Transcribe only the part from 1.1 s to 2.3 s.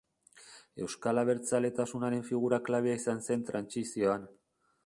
abertzaletasunaren